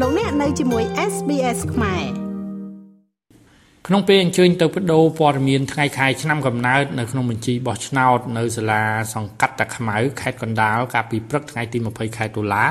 [0.00, 2.04] លោកអ្នកនៅជាមួយ SBS ខ្មែរ
[3.86, 8.82] ក្នុងពេលអញ្ជើញទៅបដូរព័ត៌មានថ្ងៃខែឆ្នាំកំណើតនៅក្នុងបញ្ជីបោះឆ្នោតនៅសាលា
[9.14, 12.64] សង្កាត់តាខ្មៅខេត្តកណ្ដាលកាលពីព្រឹកថ្ងៃទី20ខែតុលា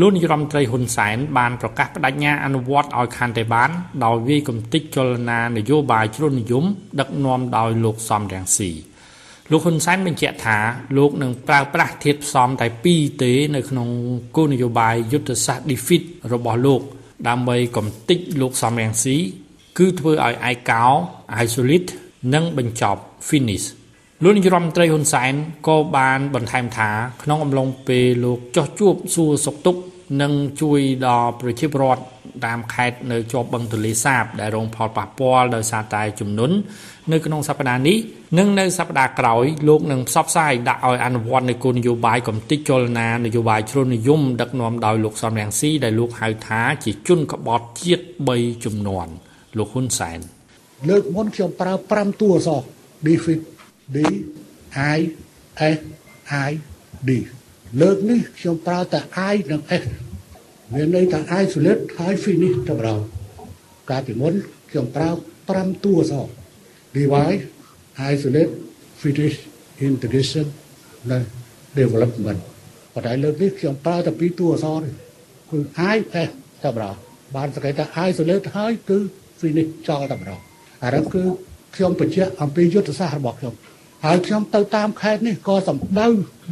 [0.00, 3.70] លោកនាយរដ្ឋមន្ត្រីហ៊ុនសែនបានប្រកាសបដិញ្ញាអនុវត្តឲ្យខណ្ឌតេបាន
[4.04, 6.64] ដោយវាយកំទេចចលនានយោបាយជ្រុលនិយម
[7.00, 8.70] ដឹកនាំដោយលោកសំរងស៊ី
[9.50, 10.58] លោកហ៊ុនសែនបញ្ជាក់ថា
[10.96, 13.88] លោកនឹងប្រើប្រាស់ធាតុផ្សំតែ2ទេនៅក្នុង
[14.36, 16.80] គោលនយោបាយយុទ្ធសាស្ត្រ defeat របស់លោក
[17.28, 19.16] ដើម្បីកំទេចលោកសំរងស៊ី
[19.78, 20.84] គឺធ្វើឲ្យឯកោ
[21.44, 21.90] isolate
[22.34, 23.66] និងបញ្ចប់ finish
[24.22, 25.32] លោកនាយរដ្ឋមន្ត្រីហ៊ុនសែន
[25.68, 26.90] ក៏បានបន្ថែមថា
[27.22, 29.80] ក្នុងអំឡុងពេលលោកចោះជួបសួរសុខទុក្ខ
[30.22, 32.02] និងជួយដល់ប្រជាពលរដ្ឋ
[32.46, 36.56] តាម ខេត្តនៅជាប់បឹងទន្លេសាប ដែលរងផលប៉ះពាល់ដោយសារតែជំនន់
[37.12, 37.96] នៅក្នុងសប្តាហ៍នេះ
[38.38, 49.12] និងនៅសប្តាហ៍ក្រោយលោកនឹងផ្សព្វផ្សាយដាក់ឲ្យអនុវត្តនៃគោលនយោបាយកំទេចចលនានយោបាយជ្រុលនិយមដឹកនាំដោយលោកសំរងស៊ីដែលលោកហៅថាជាជនក្បត់ជាតិ3ជំនាន់
[49.58, 50.18] លោកហ៊ុនសែន
[50.88, 52.62] លើកមុនខ្ញុំប្រើ5តួអក្សរ
[53.06, 53.40] defeat
[53.94, 53.98] D
[54.96, 54.98] I
[55.76, 55.78] S
[56.48, 56.50] I
[57.08, 57.10] D
[57.80, 59.00] លើកនេះខ្ញុំប្រើតែ
[59.32, 59.84] I និង S
[60.72, 63.04] មានន័យថា isolate ហើយ finish ទៅដល់
[63.90, 64.34] កាលពីមុន
[64.70, 65.10] ខ្ញុំប្រើ
[65.46, 66.26] 5តួអក្សរ
[66.96, 67.42] divide
[68.12, 68.52] isolate
[69.02, 69.36] finish
[69.88, 70.46] integration
[71.10, 71.22] និង
[71.78, 72.40] development
[72.94, 74.82] ប៉ុន្តែលើកនេះខ្ញុំប្រើតែពីរតួអក្សរ
[75.50, 75.58] គឺ
[75.94, 75.96] I
[76.28, 76.30] S
[76.64, 76.98] ទៅដល់
[77.36, 78.98] បានសង្កេតថា isolate ហើយគឺ
[79.40, 80.40] finish ចោលតែម្ដង
[80.84, 81.22] អារឹងគឺ
[81.76, 83.54] ខ្ញុំបញ្ជាក់អំពីយុទ្ធសាស្ត្ររបស់ខ្ញុំ
[84.04, 86.06] ហើយខ្ញុំទៅតាមខេត្តនេះក៏សម្ដៅ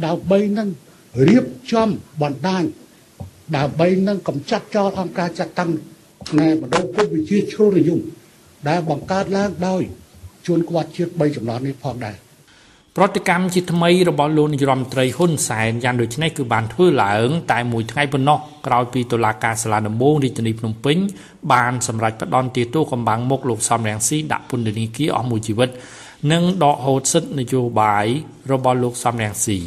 [0.05, 0.69] ដើម្បីនឹង
[1.27, 1.89] រៀបចំ
[2.21, 2.63] បណ្ដាញ
[3.53, 5.71] ដើម្បីនឹងកម្ចាត់ចោលអង្គការចាត់តាំង
[6.29, 7.99] ផ្នែកបណ្ដុះពុទ្ធវិជាជ្រុលនិយម
[8.67, 9.81] ដែលបង្កើតឡើងដោយ
[10.45, 12.15] ជួនក្បត់ជាតិ3ចំណត់នេះផងដែរ
[12.97, 20.97] ប្រតិកម្មជាថ្មីរបស់លោកនាយរដ្ឋមន្ត្រីហ៊ុនសែនយ៉ាងដូចនេះគឺបានធ្វើឡើង តែមួយថ្ងៃប៉ុណ្ណោះក្រោយពីតុលាការសាលាដំបងរាជធានីភ្នំពេញ
[21.53, 25.69] បានសម្រេចផ្តន្ទាទោសកំបាំងមុខលោកសំរងស៊ីដាក់ពន្ធនាគារអស់មួយជីវិត
[26.31, 28.05] និងដកហូតសិទ្ធិនយោបាយ
[28.51, 29.57] របស់លោកសំរងស៊ី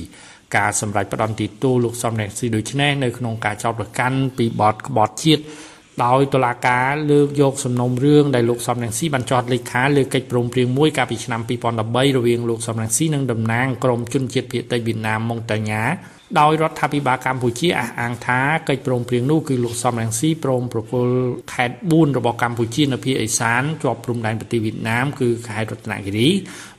[0.57, 5.43] ការសម្រេចផ្តន្ទាទោសលោកសំរងស៊ីដូចនេះនៅក្នុងការចោទប្រកាន់ពីបទក្បត់ជាតិ
[6.05, 11.41] ដោយតុលាការលើកយកសំណុំរឿងដែលលោកសំរងស៊ីបានចោទលេខាលើកិច្ចព្រមព្រៀងមួយកាលពីឆ្នាំ
[11.79, 15.85] 2013រវាងលោកសំរងស៊ីនិងតំណាងក្រមជនជាតិភាគតិចវៀតណាមម៉ុងតាញ៉ា
[16.41, 21.15] ដោយរដ្ឋាភិបាលកម្ពុជាអះអាងថាកិច្ចព្រមព្រៀងនោះគឺលោកសំរងស៊ីព្រមប្រគល់
[21.55, 26.29] ខេត្ត4របស់កម្ពុជានៅភាគឦសានជាប់ព្រំដែនប្រទេសវៀតណាមគឺខេត្តរតនគិរី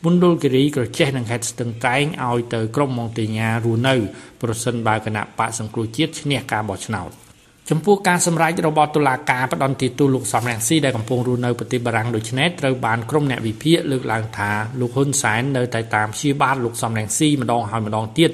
[0.06, 3.96] មណ្ឌលគិរីក្រចេះនិងខេត្តស្ទឹងត្រែងឲ្យទៅក្រមម៉ុងតាញ៉ារស់នៅ
[4.42, 7.28] ប្រសិនបើគណៈបកសង្គ្រោះជាតិឈ្នះការបោះឆ្នោត
[7.69, 14.50] ចំពោះការសម្រេចរបស់តុលាការផ្តន្ទាទោសលោកសំរងស៊ីដែលកំពុងរស់នៅប្រទេសបារាំងដូចនេះត្រូវបានក្រុមអ្នកវិភាគលើកឡើងថា
[14.80, 18.30] លោកហ៊ុនសែននៅតែតាមព្យាបាលលោកសំរងស៊ីម្ដងហើយម្ដងទៀត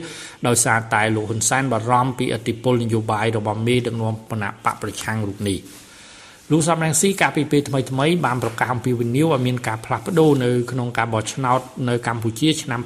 [0.48, 5.60] ដោយសារតែលោកហ៊ុនសែនបារម្ភពីឥទ្ធិពលនយោបាយរបស់មេដឹកនាំគណៈបកប្រឆាំងរូបនេះ។
[6.52, 12.80] លោកសំរងស៊ីកាលពីពេលថ្មីថ្មីបានប្រកាសអំពីវិនិយោគឲ្យមានការផ្លាស់ប្ដូរនៅក្នុងការបោះឆ្នោតនៅកម្ពុជាឆ្នាំ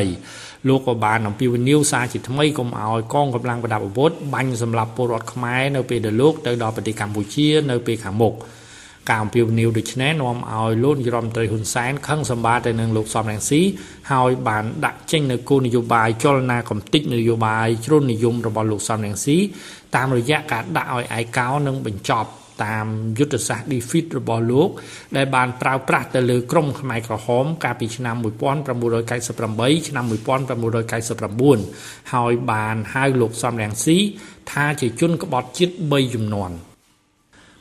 [0.00, 8.34] 2023លោកក៏បានអំពីវិនិយោគសារជាថ្មីកុំឲ្យកងកម្លាំងប្រដាប់អាវុធបាញ់សម្លាប់ពលរដ្ឋខ្មែរនៅពេលដែលលោកទៅដល់ប្រទេសកម្ពុជានៅពេលខាងមុខ
[9.08, 13.60] ការអំពាវនាវដូចនេះនាំឲ្យលោកនាយរដ្ឋមន្ត្រីហ៊ុនសែនខឹងសម្បាទៅនឹងលោកសំរងស៊ី
[14.12, 19.36] ហើយបានដាក់ចេញនៅគោលនយោបាយចលនាកំតិចនយោបាយជ្រុលនិយមរបស់លោកសំរងស៊ី
[19.96, 22.30] តាមរយៈការដាក់ឲ្យឯកោនិងបញ្ចប់
[22.64, 22.86] តាម
[23.18, 24.70] យុទ្ធសាស្ត្រ defeat របស់លោក
[25.16, 28.16] ដែលបានប្រើប្រាស់ទៅលើក្រុមខ្មែរក្រហម កាលពីឆ្នាំ
[28.82, 33.98] 1998ឆ្នាំ1999ហើយបានហៅលោកសំរងស៊ី
[34.50, 36.54] ថាជាជនក្បត់ជាតិ3ជំនាន់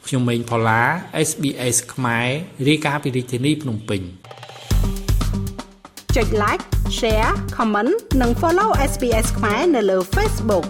[0.06, 0.82] ខ្ញុំម៉េងផល្លា
[1.30, 2.28] SBS ខ្មែរ
[2.68, 4.02] រាយការណ៍ពីរាជធានីភ្នំពេញ
[6.16, 6.64] ចុច like
[6.98, 10.66] share comment និង follow SBS ខ្មែរនៅលើ Facebook